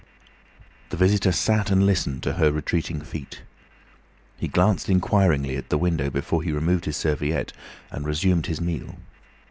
[0.89, 3.43] The visitor sat and listened to her retreating feet.
[4.39, 7.53] He glanced inquiringly at the window before he removed his serviette,
[7.91, 8.95] and resumed his meal.